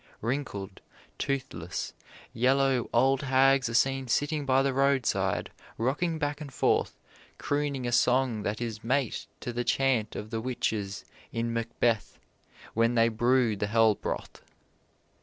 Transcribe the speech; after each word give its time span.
Wrinkled, 0.19 0.81
toothless, 1.19 1.93
yellow 2.33 2.89
old 2.91 3.21
hags 3.21 3.69
are 3.69 3.75
seen 3.75 4.07
sitting 4.07 4.47
by 4.47 4.63
the 4.63 4.73
roadside, 4.73 5.51
rocking 5.77 6.17
back 6.17 6.41
and 6.41 6.51
forth, 6.51 6.97
crooning 7.37 7.85
a 7.85 7.91
song 7.91 8.41
that 8.41 8.59
is 8.59 8.83
mate 8.83 9.27
to 9.41 9.53
the 9.53 9.63
chant 9.63 10.15
of 10.15 10.31
the 10.31 10.41
witches 10.41 11.05
in 11.31 11.53
"Macbeth" 11.53 12.17
when 12.73 12.95
they 12.95 13.09
brew 13.09 13.55
the 13.55 13.67
hellbroth. 13.67 14.41